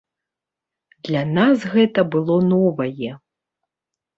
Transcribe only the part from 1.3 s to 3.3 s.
нас гэта было новае.